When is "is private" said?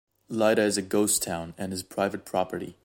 1.71-2.25